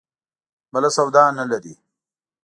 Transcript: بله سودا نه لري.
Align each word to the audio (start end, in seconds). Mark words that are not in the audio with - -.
بله 0.73 0.89
سودا 0.95 1.23
نه 1.37 1.43
لري. 1.51 1.73